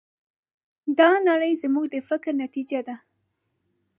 دا 0.99 1.09
نړۍ 1.29 1.53
زموږ 1.63 1.85
د 1.93 1.95
فکر 2.09 2.31
نتیجه 2.43 2.79
ده. 2.87 2.95